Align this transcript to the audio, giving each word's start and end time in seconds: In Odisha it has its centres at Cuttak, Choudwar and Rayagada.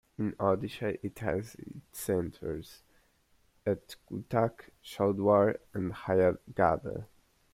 In 0.17 0.31
Odisha 0.39 0.97
it 1.03 1.19
has 1.19 1.53
its 1.59 1.81
centres 1.99 2.81
at 3.67 3.97
Cuttak, 4.11 4.71
Choudwar 4.83 5.59
and 5.75 5.93
Rayagada. 5.93 7.05